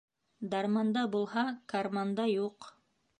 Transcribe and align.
Дарманда 0.53 1.03
булһа, 1.15 1.43
карманда 1.75 2.27
юҡ. 2.33 2.73